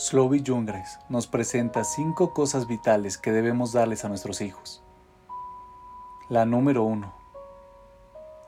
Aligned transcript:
Slovi 0.00 0.44
Jungres 0.46 1.00
nos 1.08 1.26
presenta 1.26 1.82
cinco 1.82 2.32
cosas 2.32 2.68
vitales 2.68 3.18
que 3.18 3.32
debemos 3.32 3.72
darles 3.72 4.04
a 4.04 4.08
nuestros 4.08 4.40
hijos. 4.40 4.80
La 6.28 6.46
número 6.46 6.84
uno. 6.84 7.12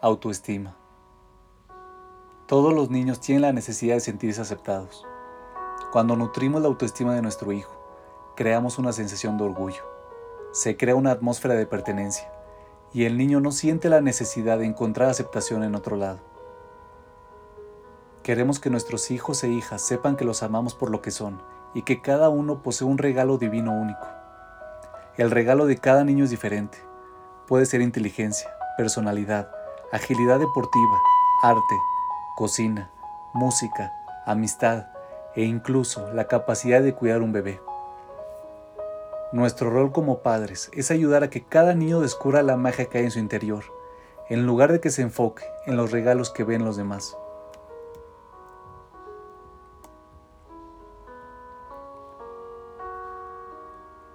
Autoestima. 0.01 0.77
Todos 2.47 2.73
los 2.73 2.91
niños 2.91 3.19
tienen 3.19 3.43
la 3.43 3.53
necesidad 3.53 3.97
de 3.97 4.01
sentirse 4.01 4.41
aceptados. 4.41 5.05
Cuando 5.91 6.15
nutrimos 6.15 6.63
la 6.63 6.69
autoestima 6.69 7.17
de 7.17 7.23
nuestro 7.23 7.51
hijo, 7.51 7.75
creamos 8.37 8.79
una 8.79 8.93
sensación 8.93 9.37
de 9.37 9.43
orgullo. 9.43 9.83
Se 10.53 10.77
crea 10.77 10.95
una 10.95 11.11
atmósfera 11.11 11.55
de 11.55 11.67
pertenencia 11.67 12.31
y 12.93 13.07
el 13.07 13.19
niño 13.19 13.41
no 13.41 13.51
siente 13.51 13.89
la 13.89 14.01
necesidad 14.01 14.59
de 14.59 14.67
encontrar 14.67 15.11
aceptación 15.11 15.65
en 15.65 15.75
otro 15.75 15.97
lado. 15.97 16.30
Queremos 18.23 18.61
que 18.61 18.69
nuestros 18.69 19.11
hijos 19.11 19.43
e 19.45 19.49
hijas 19.49 19.81
sepan 19.81 20.15
que 20.17 20.27
los 20.27 20.43
amamos 20.43 20.75
por 20.75 20.91
lo 20.91 21.01
que 21.01 21.11
son 21.11 21.41
y 21.73 21.83
que 21.83 22.03
cada 22.03 22.29
uno 22.29 22.63
posee 22.63 22.87
un 22.87 22.99
regalo 22.99 23.39
divino 23.39 23.73
único. 23.73 24.07
El 25.17 25.31
regalo 25.31 25.65
de 25.65 25.79
cada 25.79 26.05
niño 26.05 26.25
es 26.25 26.31
diferente. 26.31 26.79
Puede 27.49 27.65
ser 27.65 27.81
inteligencia, 27.81 28.51
personalidad, 28.77 29.51
agilidad 29.91 30.39
deportiva, 30.39 30.99
arte, 31.43 31.79
cocina, 32.37 32.91
música, 33.33 33.91
amistad 34.27 34.87
e 35.35 35.45
incluso 35.45 36.13
la 36.13 36.27
capacidad 36.27 36.83
de 36.83 36.95
cuidar 36.95 37.23
un 37.23 37.33
bebé. 37.33 37.61
Nuestro 39.33 39.71
rol 39.71 39.93
como 39.93 40.19
padres 40.19 40.71
es 40.75 40.91
ayudar 40.91 41.23
a 41.23 41.31
que 41.31 41.45
cada 41.45 41.73
niño 41.73 42.01
descubra 42.01 42.43
la 42.43 42.59
magia 42.59 42.87
que 42.87 42.99
hay 42.99 43.05
en 43.05 43.11
su 43.13 43.19
interior, 43.19 43.65
en 44.29 44.45
lugar 44.45 44.73
de 44.73 44.81
que 44.81 44.91
se 44.91 45.01
enfoque 45.01 45.45
en 45.67 45.79
los 45.79 45.91
regalos 45.91 46.31
que 46.31 46.45
ven 46.45 46.67
los 46.67 46.77
demás. 46.77 47.17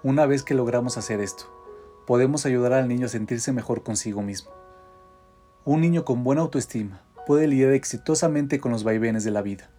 Una 0.05 0.27
vez 0.27 0.43
que 0.43 0.53
logramos 0.53 0.99
hacer 0.99 1.19
esto, 1.19 1.45
podemos 2.05 2.45
ayudar 2.45 2.73
al 2.73 2.87
niño 2.87 3.07
a 3.07 3.09
sentirse 3.09 3.51
mejor 3.51 3.81
consigo 3.81 4.21
mismo. 4.21 4.51
Un 5.63 5.81
niño 5.81 6.05
con 6.05 6.23
buena 6.23 6.43
autoestima 6.43 7.01
puede 7.25 7.47
lidiar 7.47 7.71
exitosamente 7.71 8.59
con 8.59 8.71
los 8.71 8.83
vaivenes 8.83 9.23
de 9.23 9.31
la 9.31 9.41
vida. 9.41 9.71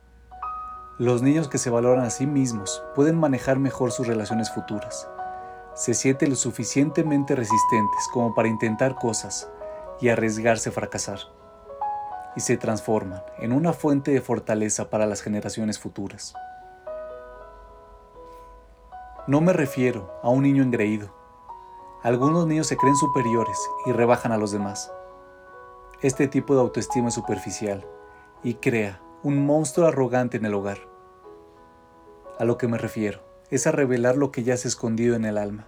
Los 0.99 1.23
niños 1.23 1.47
que 1.47 1.59
se 1.59 1.71
valoran 1.71 2.05
a 2.05 2.11
sí 2.11 2.27
mismos 2.27 2.83
pueden 2.97 3.17
manejar 3.17 3.61
mejor 3.61 3.93
sus 3.93 4.09
relaciones 4.09 4.51
futuras. 4.51 5.09
Se 5.77 5.95
sienten 5.95 6.31
lo 6.31 6.35
suficientemente 6.35 7.37
resistentes 7.37 8.09
como 8.13 8.35
para 8.35 8.49
intentar 8.49 8.97
cosas 8.97 9.49
y 10.01 10.09
arriesgarse 10.09 10.71
a 10.71 10.73
fracasar. 10.73 11.21
Y 12.35 12.41
se 12.41 12.57
transforman 12.57 13.23
en 13.39 13.53
una 13.53 13.73
fuente 13.73 14.11
de 14.11 14.21
fortaleza 14.21 14.91
para 14.91 15.07
las 15.07 15.23
generaciones 15.23 15.79
futuras. 15.79 16.35
No 19.29 19.41
me 19.41 19.53
refiero 19.53 20.13
a 20.23 20.29
un 20.29 20.45
niño 20.45 20.63
engreído. 20.63 21.13
Algunos 22.05 22.47
niños 22.47 22.69
se 22.69 22.77
creen 22.77 22.95
superiores 22.95 23.59
y 23.85 23.91
rebajan 23.91 24.31
a 24.31 24.39
los 24.39 24.53
demás. 24.53 24.93
Este 26.01 26.29
tipo 26.29 26.55
de 26.55 26.61
autoestima 26.61 27.09
es 27.09 27.15
superficial 27.15 27.85
y 28.45 28.55
crea 28.55 29.03
un 29.25 29.45
monstruo 29.45 29.89
arrogante 29.89 30.37
en 30.37 30.47
el 30.47 30.55
hogar. 30.55 30.79
A 32.39 32.45
lo 32.45 32.57
que 32.57 32.69
me 32.69 32.79
refiero 32.79 33.19
es 33.51 33.67
a 33.67 33.73
revelar 33.73 34.17
lo 34.17 34.31
que 34.31 34.45
ya 34.45 34.57
se 34.57 34.69
escondido 34.69 35.17
en 35.17 35.25
el 35.25 35.39
alma. 35.39 35.67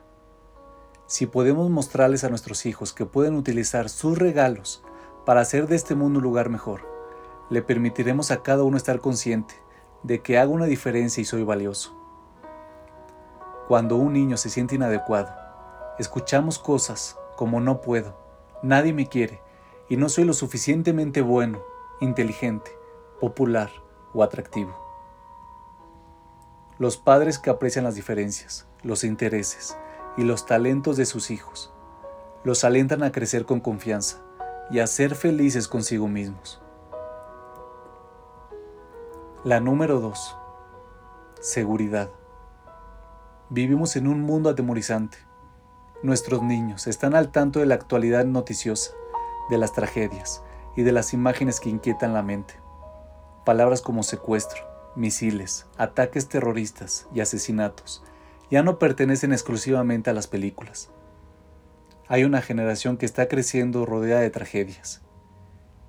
Si 1.06 1.27
podemos 1.27 1.69
mostrarles 1.69 2.23
a 2.23 2.29
nuestros 2.29 2.64
hijos 2.64 2.92
que 2.92 3.06
pueden 3.06 3.34
utilizar 3.34 3.89
sus 3.89 4.17
regalos 4.17 4.84
para 5.27 5.41
hacer 5.41 5.67
de 5.67 5.75
este 5.75 5.97
mundo 5.97 6.19
un 6.19 6.23
lugar 6.23 6.48
mejor, 6.48 6.83
le 7.51 7.62
permitiremos 7.62 8.31
a 8.31 8.45
cada 8.45 8.62
uno 8.62 8.77
estar 8.77 9.01
consciente 9.01 9.56
de 10.05 10.23
que 10.23 10.39
hago 10.39 10.53
una 10.53 10.67
diferencia 10.67 11.20
y 11.20 11.25
soy 11.25 11.42
valioso. 11.42 11.97
Cuando 13.69 13.97
un 13.97 14.14
niño 14.14 14.38
se 14.38 14.48
siente 14.48 14.77
inadecuado, 14.77 15.28
escuchamos 15.98 16.58
cosas 16.58 17.18
como 17.36 17.61
no 17.61 17.83
puedo, 17.83 18.17
nadie 18.62 18.95
me 18.95 19.08
quiere 19.08 19.42
y 19.90 19.98
no 19.98 20.08
soy 20.08 20.24
lo 20.24 20.33
suficientemente 20.33 21.20
bueno, 21.20 21.61
inteligente, 22.01 22.70
popular 23.20 23.70
o 24.14 24.23
atractivo. 24.23 24.74
Los 26.79 26.96
padres 26.96 27.39
que 27.39 27.51
aprecian 27.51 27.84
las 27.84 27.95
diferencias, 27.95 28.67
los 28.83 29.05
intereses 29.05 29.77
y 30.17 30.23
los 30.23 30.46
talentos 30.46 30.96
de 30.96 31.05
sus 31.05 31.30
hijos, 31.30 31.70
los 32.45 32.64
alentan 32.64 33.02
a 33.02 33.12
crecer 33.12 33.45
con 33.45 33.61
confianza 33.61 34.23
y 34.70 34.79
a 34.79 34.86
ser 34.86 35.14
felices 35.14 35.68
consigo 35.68 36.08
mismos. 36.08 36.62
La 39.45 39.61
número 39.61 40.00
2. 40.00 40.36
Seguridad. 41.40 42.08
Vivimos 43.51 43.97
en 43.97 44.07
un 44.07 44.20
mundo 44.20 44.51
atemorizante. 44.51 45.17
Nuestros 46.03 46.42
niños 46.42 46.86
están 46.86 47.14
al 47.14 47.31
tanto 47.33 47.61
de 47.61 47.67
la 47.67 47.77
actualidad 47.77 48.27
noticiosa, 48.27 48.92
de 49.48 49.57
las 49.57 49.73
tragedias 49.73 50.42
y 50.77 50.83
de 50.83 50.92
las 50.92 51.14
imágenes 51.14 51.59
que 51.59 51.70
inquietan 51.70 52.13
la 52.13 52.23
mente. 52.23 52.57
Palabras 53.47 53.81
como 53.81 54.03
secuestro, 54.03 54.63
misiles, 54.97 55.67
ataques 55.79 56.29
terroristas 56.29 57.09
y 57.14 57.20
asesinatos 57.20 58.05
ya 58.51 58.63
no 58.63 58.79
pertenecen 58.79 59.33
exclusivamente 59.33 60.11
a 60.11 60.13
las 60.13 60.27
películas. 60.27 60.91
Hay 62.07 62.25
una 62.25 62.42
generación 62.42 62.98
que 62.98 63.07
está 63.07 63.29
creciendo 63.29 63.86
rodeada 63.86 64.20
de 64.20 64.30
tragedias. 64.30 65.01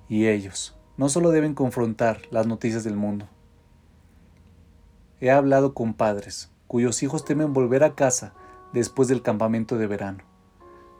Y 0.08 0.28
ellos 0.28 0.78
no 0.96 1.10
solo 1.10 1.30
deben 1.30 1.52
confrontar 1.52 2.22
las 2.30 2.46
noticias 2.46 2.84
del 2.84 2.96
mundo. 2.96 3.28
He 5.20 5.30
hablado 5.30 5.74
con 5.74 5.92
padres, 5.92 6.50
cuyos 6.70 7.02
hijos 7.02 7.24
temen 7.24 7.52
volver 7.52 7.82
a 7.82 7.96
casa 7.96 8.32
después 8.72 9.08
del 9.08 9.22
campamento 9.22 9.76
de 9.76 9.88
verano, 9.88 10.22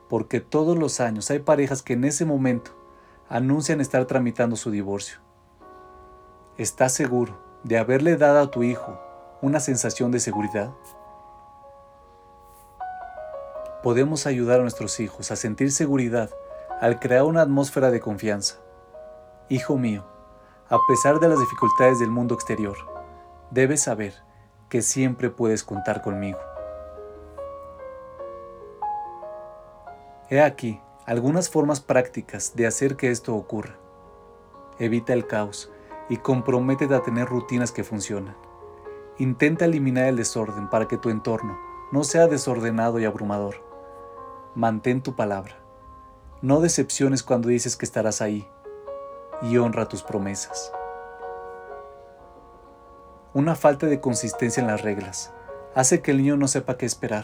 porque 0.09 0.41
todos 0.41 0.77
los 0.77 0.99
años 0.99 1.31
hay 1.31 1.39
parejas 1.39 1.81
que 1.81 1.93
en 1.93 2.03
ese 2.03 2.25
momento 2.25 2.71
anuncian 3.29 3.79
estar 3.79 4.03
tramitando 4.03 4.57
su 4.57 4.69
divorcio. 4.69 5.19
¿Estás 6.57 6.91
seguro 6.91 7.41
de 7.63 7.77
haberle 7.77 8.17
dado 8.17 8.41
a 8.41 8.51
tu 8.51 8.63
hijo 8.63 8.99
una 9.41 9.61
sensación 9.61 10.11
de 10.11 10.19
seguridad? 10.19 10.73
Podemos 13.81 14.27
ayudar 14.27 14.59
a 14.59 14.63
nuestros 14.63 14.99
hijos 14.99 15.31
a 15.31 15.37
sentir 15.37 15.71
seguridad 15.71 16.31
al 16.81 16.99
crear 16.99 17.23
una 17.23 17.43
atmósfera 17.43 17.91
de 17.91 18.01
confianza. 18.01 18.57
Hijo 19.47 19.77
mío, 19.77 20.03
a 20.67 20.79
pesar 20.89 21.21
de 21.21 21.29
las 21.29 21.39
dificultades 21.39 21.97
del 21.97 22.11
mundo 22.11 22.35
exterior, 22.35 22.75
debes 23.51 23.83
saber 23.83 24.15
que 24.71 24.81
siempre 24.81 25.29
puedes 25.29 25.65
contar 25.65 26.01
conmigo. 26.01 26.39
He 30.29 30.41
aquí 30.41 30.79
algunas 31.05 31.49
formas 31.49 31.81
prácticas 31.81 32.55
de 32.55 32.65
hacer 32.65 32.95
que 32.95 33.11
esto 33.11 33.35
ocurra. 33.35 33.75
Evita 34.79 35.11
el 35.11 35.27
caos 35.27 35.69
y 36.07 36.17
comprométete 36.17 36.95
a 36.95 37.03
tener 37.03 37.27
rutinas 37.27 37.73
que 37.73 37.83
funcionan. 37.83 38.37
Intenta 39.17 39.65
eliminar 39.65 40.05
el 40.05 40.15
desorden 40.15 40.69
para 40.69 40.87
que 40.87 40.97
tu 40.97 41.09
entorno 41.09 41.59
no 41.91 42.05
sea 42.05 42.27
desordenado 42.27 42.97
y 42.97 43.03
abrumador. 43.03 43.55
Mantén 44.55 45.03
tu 45.03 45.17
palabra. 45.17 45.57
No 46.41 46.61
decepciones 46.61 47.23
cuando 47.23 47.49
dices 47.49 47.75
que 47.75 47.85
estarás 47.85 48.21
ahí 48.21 48.47
y 49.41 49.57
honra 49.57 49.89
tus 49.89 50.01
promesas. 50.01 50.71
Una 53.33 53.55
falta 53.55 53.87
de 53.87 54.01
consistencia 54.01 54.59
en 54.59 54.67
las 54.67 54.81
reglas 54.81 55.31
hace 55.73 56.01
que 56.01 56.11
el 56.11 56.17
niño 56.17 56.35
no 56.35 56.49
sepa 56.49 56.75
qué 56.75 56.85
esperar. 56.85 57.23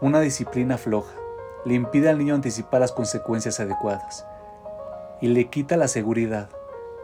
Una 0.00 0.20
disciplina 0.20 0.78
floja 0.78 1.12
le 1.66 1.74
impide 1.74 2.08
al 2.08 2.16
niño 2.16 2.34
anticipar 2.34 2.80
las 2.80 2.92
consecuencias 2.92 3.60
adecuadas 3.60 4.26
y 5.20 5.28
le 5.28 5.50
quita 5.50 5.76
la 5.76 5.88
seguridad 5.88 6.48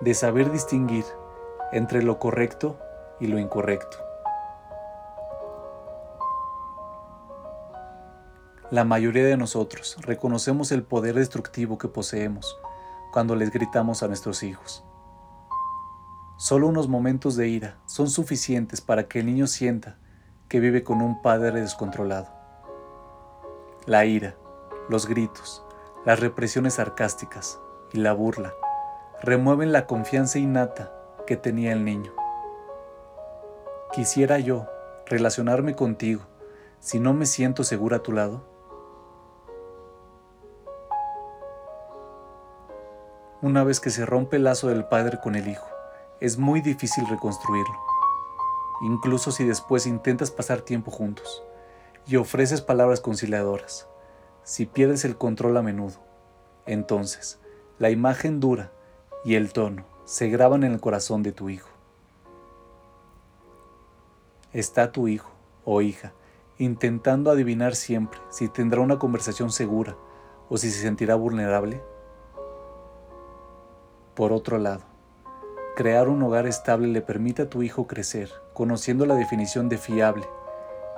de 0.01 0.15
saber 0.15 0.51
distinguir 0.51 1.05
entre 1.73 2.03
lo 2.03 2.19
correcto 2.19 2.79
y 3.21 3.27
lo 3.27 3.39
incorrecto. 3.39 3.99
La 8.71 8.85
mayoría 8.85 9.27
de 9.27 9.37
nosotros 9.37 9.99
reconocemos 10.01 10.73
el 10.73 10.85
poder 10.85 11.17
destructivo 11.17 11.77
que 11.77 11.89
poseemos 11.89 12.59
cuando 13.13 13.37
les 13.37 13.51
gritamos 13.51 14.03
a 14.03 14.09
nuestros 14.09 14.43
hijos. 14.43 14.85
Solo 16.41 16.69
unos 16.69 16.89
momentos 16.89 17.37
de 17.37 17.49
ira 17.49 17.77
son 17.85 18.09
suficientes 18.09 18.81
para 18.81 19.07
que 19.09 19.19
el 19.19 19.27
niño 19.27 19.47
sienta 19.47 19.99
que 20.49 20.59
vive 20.59 20.83
con 20.83 21.03
un 21.03 21.21
padre 21.21 21.61
descontrolado. 21.61 22.29
La 23.85 24.07
ira, 24.07 24.37
los 24.89 25.07
gritos, 25.07 25.63
las 26.07 26.19
represiones 26.19 26.75
sarcásticas 26.77 27.61
y 27.93 27.99
la 27.99 28.15
burla 28.15 28.55
remueven 29.23 29.71
la 29.71 29.87
confianza 29.87 30.39
innata 30.39 30.91
que 31.27 31.37
tenía 31.37 31.75
el 31.75 31.85
niño. 31.85 32.11
Quisiera 33.93 34.39
yo 34.39 34.67
relacionarme 35.05 35.77
contigo 35.77 36.23
si 36.79 37.01
no 37.01 37.13
me 37.13 37.27
siento 37.27 37.65
segura 37.65 37.99
a 37.99 38.03
tu 38.03 38.13
lado. 38.13 38.47
Una 43.43 43.63
vez 43.63 43.79
que 43.79 43.91
se 43.91 44.07
rompe 44.07 44.37
el 44.37 44.45
lazo 44.45 44.69
del 44.69 44.87
padre 44.87 45.21
con 45.23 45.35
el 45.35 45.47
hijo, 45.47 45.67
es 46.21 46.39
muy 46.39 46.61
difícil 46.61 47.07
reconstruirlo. 47.09 47.79
incluso 48.83 49.31
si 49.31 49.45
después 49.45 49.87
intentas 49.87 50.31
pasar 50.31 50.63
tiempo 50.63 50.91
juntos, 50.91 51.43
y 52.07 52.17
ofreces 52.17 52.61
palabras 52.61 53.01
conciliadoras. 53.01 53.87
Si 54.43 54.67
pierdes 54.67 55.05
el 55.05 55.17
control 55.17 55.57
a 55.57 55.63
menudo, 55.63 55.99
entonces 56.67 57.39
la 57.79 57.91
imagen 57.91 58.41
dura 58.41 58.73
y 59.25 59.35
el 59.35 59.53
tono 59.53 59.85
se 60.05 60.29
graban 60.29 60.65
en 60.65 60.73
el 60.73 60.81
corazón 60.81 61.23
de 61.23 61.33
tu 61.33 61.51
hijo. 61.51 61.69
Está 64.53 64.93
tu 64.93 65.09
hijo 65.09 65.31
o 65.65 65.83
hija 65.83 66.13
intentando 66.59 67.31
adivinar 67.31 67.75
siempre 67.75 68.21
si 68.29 68.49
tendrá 68.49 68.81
una 68.81 68.99
conversación 68.99 69.51
segura 69.51 69.97
o 70.49 70.59
si 70.59 70.71
se 70.71 70.83
sentirá 70.83 71.15
vulnerable. 71.15 71.83
Por 74.15 74.33
otro 74.33 74.59
lado, 74.59 74.90
crear 75.77 76.09
un 76.09 76.23
hogar 76.23 76.47
estable 76.47 76.89
le 76.89 77.01
permite 77.01 77.43
a 77.43 77.51
tu 77.51 77.63
hijo 77.63 77.87
crecer 77.87 78.31
conociendo 78.53 79.07
la 79.07 79.15
definición 79.15 79.69
de 79.69 79.79
fiable, 79.79 80.29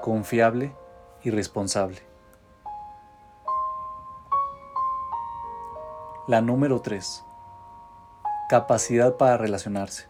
confiable 0.01 0.75
y 1.23 1.31
responsable. 1.31 1.99
La 6.27 6.41
número 6.41 6.81
3. 6.81 7.25
Capacidad 8.49 9.17
para 9.17 9.37
relacionarse. 9.37 10.09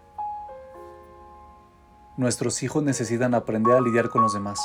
Nuestros 2.17 2.63
hijos 2.63 2.83
necesitan 2.83 3.35
aprender 3.35 3.75
a 3.75 3.81
lidiar 3.81 4.09
con 4.09 4.23
los 4.23 4.35
demás. 4.35 4.61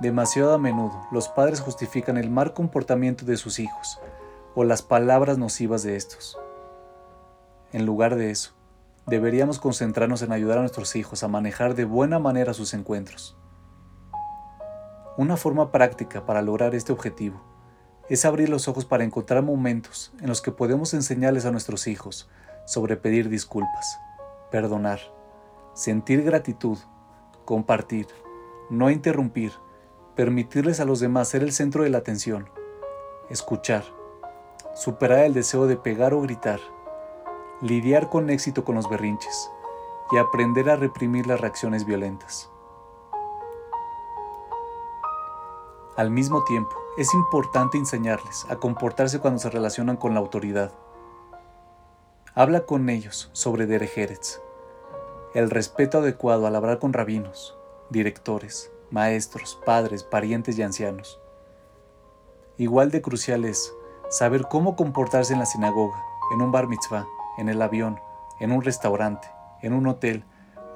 Demasiado 0.00 0.54
a 0.54 0.58
menudo 0.58 1.06
los 1.12 1.28
padres 1.28 1.60
justifican 1.60 2.16
el 2.16 2.30
mal 2.30 2.54
comportamiento 2.54 3.24
de 3.24 3.36
sus 3.36 3.58
hijos 3.58 4.00
o 4.54 4.64
las 4.64 4.82
palabras 4.82 5.38
nocivas 5.38 5.82
de 5.82 5.96
estos. 5.96 6.38
En 7.72 7.86
lugar 7.86 8.16
de 8.16 8.30
eso, 8.30 8.52
deberíamos 9.06 9.58
concentrarnos 9.58 10.22
en 10.22 10.32
ayudar 10.32 10.58
a 10.58 10.62
nuestros 10.62 10.96
hijos 10.96 11.22
a 11.22 11.28
manejar 11.28 11.74
de 11.74 11.84
buena 11.84 12.18
manera 12.18 12.54
sus 12.54 12.74
encuentros. 12.74 13.36
Una 15.16 15.36
forma 15.36 15.72
práctica 15.72 16.24
para 16.24 16.42
lograr 16.42 16.74
este 16.74 16.92
objetivo 16.92 17.42
es 18.08 18.24
abrir 18.24 18.48
los 18.48 18.68
ojos 18.68 18.84
para 18.84 19.04
encontrar 19.04 19.42
momentos 19.42 20.12
en 20.20 20.28
los 20.28 20.40
que 20.40 20.52
podemos 20.52 20.94
enseñarles 20.94 21.44
a 21.44 21.50
nuestros 21.50 21.86
hijos 21.86 22.28
sobre 22.66 22.96
pedir 22.96 23.28
disculpas, 23.28 23.98
perdonar, 24.50 25.00
sentir 25.74 26.22
gratitud, 26.22 26.78
compartir, 27.44 28.06
no 28.70 28.90
interrumpir, 28.90 29.52
permitirles 30.14 30.80
a 30.80 30.84
los 30.84 31.00
demás 31.00 31.28
ser 31.28 31.42
el 31.42 31.52
centro 31.52 31.84
de 31.84 31.90
la 31.90 31.98
atención, 31.98 32.48
escuchar, 33.30 33.84
superar 34.74 35.24
el 35.24 35.34
deseo 35.34 35.66
de 35.66 35.76
pegar 35.76 36.14
o 36.14 36.20
gritar, 36.20 36.60
lidiar 37.62 38.08
con 38.08 38.28
éxito 38.28 38.64
con 38.64 38.74
los 38.74 38.90
berrinches 38.90 39.48
y 40.10 40.18
aprender 40.18 40.68
a 40.68 40.74
reprimir 40.74 41.28
las 41.28 41.40
reacciones 41.40 41.84
violentas. 41.84 42.50
Al 45.96 46.10
mismo 46.10 46.42
tiempo, 46.42 46.74
es 46.98 47.14
importante 47.14 47.78
enseñarles 47.78 48.46
a 48.50 48.56
comportarse 48.56 49.20
cuando 49.20 49.38
se 49.38 49.48
relacionan 49.48 49.96
con 49.96 50.12
la 50.12 50.20
autoridad. 50.20 50.72
Habla 52.34 52.66
con 52.66 52.90
ellos 52.90 53.30
sobre 53.32 53.66
Derejerez, 53.66 54.42
el 55.34 55.48
respeto 55.48 55.98
adecuado 55.98 56.48
al 56.48 56.56
hablar 56.56 56.80
con 56.80 56.92
rabinos, 56.92 57.56
directores, 57.90 58.72
maestros, 58.90 59.60
padres, 59.64 60.02
parientes 60.02 60.58
y 60.58 60.62
ancianos. 60.62 61.20
Igual 62.58 62.90
de 62.90 63.02
crucial 63.02 63.44
es 63.44 63.72
saber 64.10 64.48
cómo 64.50 64.74
comportarse 64.74 65.32
en 65.32 65.38
la 65.38 65.46
sinagoga, 65.46 66.04
en 66.34 66.42
un 66.42 66.50
bar 66.50 66.66
mitzvah, 66.66 67.06
en 67.38 67.48
el 67.48 67.62
avión, 67.62 67.98
en 68.40 68.52
un 68.52 68.62
restaurante, 68.62 69.28
en 69.62 69.72
un 69.72 69.86
hotel 69.86 70.24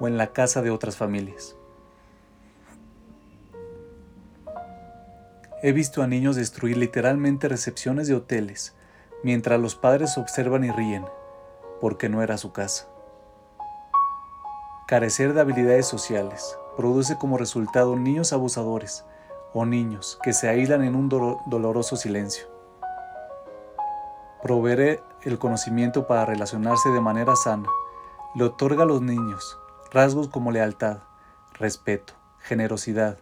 o 0.00 0.08
en 0.08 0.16
la 0.16 0.32
casa 0.32 0.62
de 0.62 0.70
otras 0.70 0.96
familias. 0.96 1.56
He 5.62 5.72
visto 5.72 6.02
a 6.02 6.06
niños 6.06 6.36
destruir 6.36 6.76
literalmente 6.76 7.48
recepciones 7.48 8.08
de 8.08 8.14
hoteles 8.14 8.74
mientras 9.22 9.58
los 9.58 9.74
padres 9.74 10.18
observan 10.18 10.64
y 10.64 10.70
ríen, 10.70 11.04
porque 11.80 12.08
no 12.08 12.22
era 12.22 12.38
su 12.38 12.52
casa. 12.52 12.86
Carecer 14.86 15.32
de 15.32 15.40
habilidades 15.40 15.86
sociales 15.86 16.56
produce 16.76 17.16
como 17.16 17.38
resultado 17.38 17.96
niños 17.96 18.32
abusadores 18.32 19.04
o 19.52 19.64
niños 19.64 20.18
que 20.22 20.32
se 20.32 20.48
aíslan 20.48 20.84
en 20.84 20.94
un 20.94 21.08
doloroso 21.08 21.96
silencio. 21.96 22.55
Proveer 24.46 25.02
el 25.22 25.40
conocimiento 25.40 26.06
para 26.06 26.24
relacionarse 26.24 26.90
de 26.90 27.00
manera 27.00 27.34
sana 27.34 27.68
le 28.36 28.44
otorga 28.44 28.84
a 28.84 28.86
los 28.86 29.02
niños 29.02 29.58
rasgos 29.90 30.28
como 30.28 30.52
lealtad, 30.52 30.98
respeto, 31.54 32.12
generosidad 32.38 33.18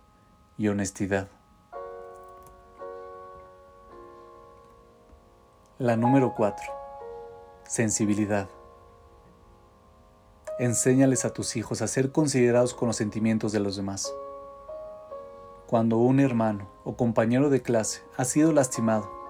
y 0.58 0.68
honestidad. 0.68 1.30
La 5.78 5.96
número 5.96 6.34
4. 6.34 6.62
Sensibilidad. 7.66 8.50
Enséñales 10.58 11.24
a 11.24 11.32
tus 11.32 11.56
hijos 11.56 11.80
a 11.80 11.88
ser 11.88 12.12
considerados 12.12 12.74
con 12.74 12.88
los 12.88 12.96
sentimientos 12.96 13.50
de 13.50 13.60
los 13.60 13.76
demás. 13.76 14.12
Cuando 15.68 15.96
un 15.96 16.20
hermano 16.20 16.68
o 16.84 16.98
compañero 16.98 17.48
de 17.48 17.62
clase 17.62 18.02
ha 18.18 18.26
sido 18.26 18.52
lastimado, 18.52 19.23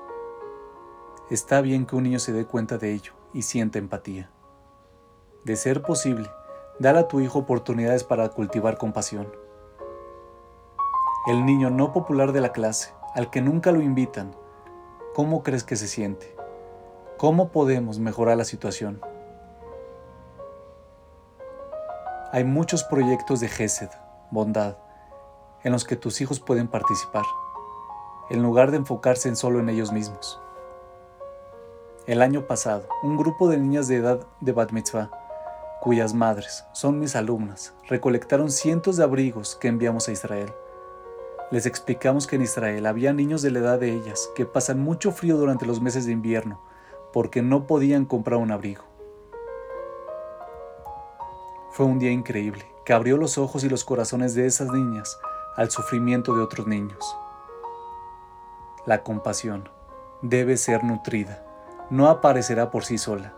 está 1.30 1.60
bien 1.60 1.86
que 1.86 1.96
un 1.96 2.02
niño 2.02 2.18
se 2.18 2.32
dé 2.32 2.44
cuenta 2.44 2.76
de 2.78 2.92
ello 2.92 3.12
y 3.32 3.42
sienta 3.42 3.78
empatía. 3.78 4.30
De 5.44 5.56
ser 5.56 5.82
posible, 5.82 6.30
dar 6.78 6.96
a 6.96 7.08
tu 7.08 7.20
hijo 7.20 7.38
oportunidades 7.38 8.04
para 8.04 8.28
cultivar 8.28 8.76
compasión. 8.76 9.32
El 11.26 11.46
niño 11.46 11.70
no 11.70 11.92
popular 11.92 12.32
de 12.32 12.40
la 12.40 12.52
clase, 12.52 12.92
al 13.14 13.30
que 13.30 13.40
nunca 13.40 13.72
lo 13.72 13.80
invitan, 13.80 14.34
¿cómo 15.14 15.42
crees 15.42 15.64
que 15.64 15.76
se 15.76 15.88
siente? 15.88 16.36
¿Cómo 17.16 17.50
podemos 17.50 17.98
mejorar 17.98 18.36
la 18.36 18.44
situación? 18.44 19.00
Hay 22.32 22.44
muchos 22.44 22.84
proyectos 22.84 23.40
de 23.40 23.48
GESED, 23.48 23.90
bondad, 24.30 24.76
en 25.62 25.72
los 25.72 25.84
que 25.84 25.96
tus 25.96 26.20
hijos 26.20 26.40
pueden 26.40 26.68
participar, 26.68 27.24
en 28.28 28.42
lugar 28.42 28.70
de 28.70 28.78
enfocarse 28.78 29.28
en 29.28 29.36
solo 29.36 29.60
en 29.60 29.68
ellos 29.68 29.92
mismos. 29.92 30.43
El 32.06 32.20
año 32.20 32.46
pasado, 32.46 32.86
un 33.02 33.16
grupo 33.16 33.48
de 33.48 33.56
niñas 33.56 33.88
de 33.88 33.96
edad 33.96 34.26
de 34.42 34.52
Bat 34.52 34.72
Mitzvah, 34.72 35.10
cuyas 35.80 36.12
madres 36.12 36.66
son 36.72 36.98
mis 36.98 37.16
alumnas, 37.16 37.72
recolectaron 37.88 38.50
cientos 38.50 38.98
de 38.98 39.04
abrigos 39.04 39.56
que 39.56 39.68
enviamos 39.68 40.06
a 40.06 40.12
Israel. 40.12 40.52
Les 41.50 41.64
explicamos 41.64 42.26
que 42.26 42.36
en 42.36 42.42
Israel 42.42 42.84
había 42.84 43.14
niños 43.14 43.40
de 43.40 43.52
la 43.52 43.60
edad 43.60 43.78
de 43.78 43.94
ellas 43.94 44.28
que 44.34 44.44
pasan 44.44 44.80
mucho 44.80 45.12
frío 45.12 45.38
durante 45.38 45.64
los 45.64 45.80
meses 45.80 46.04
de 46.04 46.12
invierno 46.12 46.60
porque 47.10 47.40
no 47.40 47.66
podían 47.66 48.04
comprar 48.04 48.38
un 48.38 48.50
abrigo. 48.50 48.84
Fue 51.70 51.86
un 51.86 51.98
día 51.98 52.10
increíble 52.10 52.66
que 52.84 52.92
abrió 52.92 53.16
los 53.16 53.38
ojos 53.38 53.64
y 53.64 53.70
los 53.70 53.82
corazones 53.82 54.34
de 54.34 54.44
esas 54.44 54.70
niñas 54.70 55.18
al 55.56 55.70
sufrimiento 55.70 56.36
de 56.36 56.42
otros 56.42 56.66
niños. 56.66 57.16
La 58.84 59.02
compasión 59.02 59.70
debe 60.20 60.58
ser 60.58 60.84
nutrida, 60.84 61.42
no 61.90 62.08
aparecerá 62.08 62.70
por 62.70 62.84
sí 62.84 62.98
sola. 62.98 63.34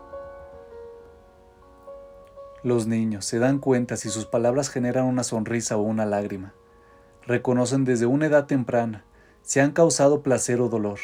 Los 2.63 2.87
niños 2.87 3.25
se 3.25 3.39
dan 3.39 3.59
cuenta 3.59 3.97
si 3.97 4.09
sus 4.09 4.25
palabras 4.25 4.69
generan 4.69 5.05
una 5.05 5.23
sonrisa 5.23 5.77
o 5.77 5.81
una 5.81 6.05
lágrima. 6.05 6.53
Reconocen 7.25 7.85
desde 7.85 8.05
una 8.05 8.25
edad 8.25 8.45
temprana 8.45 9.05
si 9.41 9.59
han 9.59 9.71
causado 9.71 10.23
placer 10.23 10.59
o 10.61 10.69
dolor. 10.69 10.99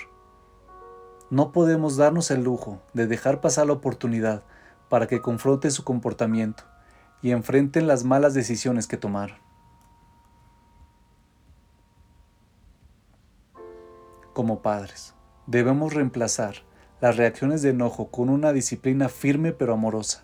No 1.29 1.51
podemos 1.51 1.95
darnos 1.95 2.31
el 2.31 2.43
lujo 2.43 2.81
de 2.93 3.07
dejar 3.07 3.39
pasar 3.39 3.67
la 3.67 3.73
oportunidad 3.73 4.43
para 4.89 5.07
que 5.07 5.21
confronten 5.21 5.71
su 5.71 5.83
comportamiento 5.83 6.63
y 7.21 7.31
enfrenten 7.31 7.87
las 7.87 8.03
malas 8.03 8.33
decisiones 8.33 8.87
que 8.87 8.97
tomaron. 8.97 9.37
Como 14.33 14.61
padres, 14.61 15.13
debemos 15.47 15.93
reemplazar 15.93 16.55
las 17.03 17.17
reacciones 17.17 17.61
de 17.61 17.71
enojo 17.71 18.07
con 18.07 18.29
una 18.29 18.53
disciplina 18.53 19.09
firme 19.09 19.51
pero 19.51 19.73
amorosa. 19.73 20.23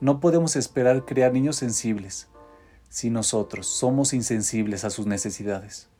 No 0.00 0.18
podemos 0.18 0.56
esperar 0.56 1.04
crear 1.04 1.30
niños 1.30 1.56
sensibles 1.56 2.30
si 2.88 3.10
nosotros 3.10 3.66
somos 3.66 4.14
insensibles 4.14 4.86
a 4.86 4.88
sus 4.88 5.06
necesidades. 5.06 5.90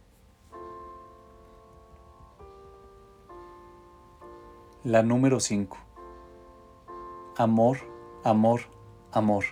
La 4.84 5.02
número 5.02 5.38
5. 5.38 5.76
Amor, 7.36 7.76
amor, 8.24 8.62
amor. 9.10 9.44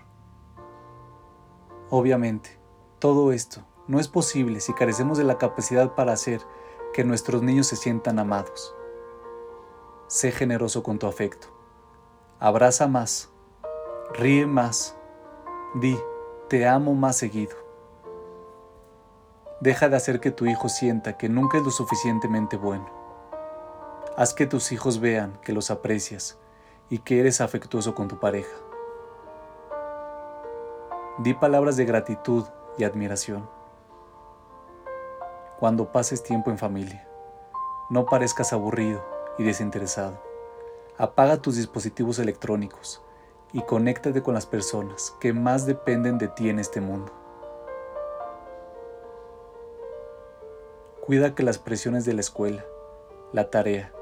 Obviamente, 1.91 2.59
todo 3.01 3.33
esto 3.33 3.67
no 3.87 4.01
es 4.01 4.09
posible 4.09 4.61
si 4.61 4.73
carecemos 4.73 5.19
de 5.19 5.25
la 5.25 5.37
capacidad 5.37 5.95
para 5.95 6.15
hacer 6.15 6.41
que 6.95 7.05
nuestros 7.05 7.43
niños 7.43 7.67
se 7.67 7.77
sientan 7.77 8.19
amados. 8.19 8.75
Sé 10.11 10.33
generoso 10.33 10.83
con 10.83 10.99
tu 10.99 11.07
afecto. 11.07 11.47
Abraza 12.41 12.89
más. 12.89 13.31
Ríe 14.13 14.45
más. 14.45 14.97
Di, 15.77 15.97
te 16.49 16.67
amo 16.67 16.95
más 16.95 17.17
seguido. 17.17 17.57
Deja 19.61 19.89
de 19.89 19.95
hacer 19.95 20.19
que 20.19 20.33
tu 20.33 20.47
hijo 20.47 20.69
sienta 20.69 21.17
que 21.17 21.29
nunca 21.29 21.59
es 21.59 21.65
lo 21.65 21.71
suficientemente 21.71 22.57
bueno. 22.57 22.91
Haz 24.17 24.35
que 24.35 24.47
tus 24.47 24.73
hijos 24.73 24.99
vean 24.99 25.39
que 25.43 25.53
los 25.53 25.71
aprecias 25.71 26.41
y 26.89 26.99
que 26.99 27.21
eres 27.21 27.41
afectuoso 27.41 27.95
con 27.95 28.09
tu 28.09 28.19
pareja. 28.19 28.57
Di 31.19 31.35
palabras 31.35 31.77
de 31.77 31.85
gratitud 31.85 32.47
y 32.77 32.83
admiración. 32.83 33.49
Cuando 35.61 35.93
pases 35.93 36.25
tiempo 36.25 36.51
en 36.51 36.59
familia, 36.59 37.09
no 37.91 38.07
parezcas 38.07 38.53
aburrido 38.53 39.10
y 39.41 39.43
desinteresado. 39.43 40.23
Apaga 40.99 41.41
tus 41.41 41.57
dispositivos 41.57 42.19
electrónicos 42.19 43.03
y 43.55 43.63
conéctate 43.63 44.23
con 44.23 44.35
las 44.35 44.45
personas 44.45 45.17
que 45.19 45.33
más 45.33 45.65
dependen 45.65 46.19
de 46.19 46.29
ti 46.29 46.51
en 46.51 46.59
este 46.59 46.83
mundo. 46.83 47.11
Cuida 51.01 51.35
que 51.35 51.43
las 51.43 51.57
presiones 51.57 52.05
de 52.05 52.13
la 52.13 52.21
escuela, 52.21 52.67
la 53.33 53.49
tarea, 53.49 53.95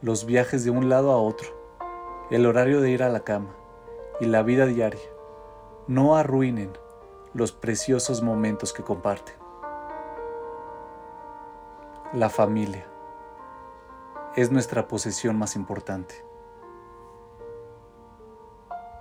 los 0.00 0.24
viajes 0.24 0.64
de 0.64 0.70
un 0.70 0.88
lado 0.88 1.10
a 1.12 1.20
otro, 1.20 1.50
el 2.30 2.46
horario 2.46 2.80
de 2.80 2.90
ir 2.90 3.02
a 3.02 3.10
la 3.10 3.20
cama 3.20 3.54
y 4.18 4.24
la 4.24 4.42
vida 4.42 4.64
diaria 4.64 4.98
no 5.88 6.16
arruinen 6.16 6.72
los 7.34 7.52
preciosos 7.52 8.22
momentos 8.22 8.72
que 8.72 8.82
comparten. 8.82 9.34
La 12.14 12.30
familia 12.30 12.86
es 14.36 14.50
nuestra 14.50 14.86
posesión 14.86 15.36
más 15.36 15.56
importante. 15.56 16.29